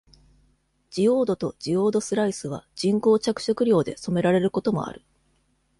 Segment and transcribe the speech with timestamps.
[0.89, 5.05] ジオードとジオードスライスは人口着色料で染められることもある。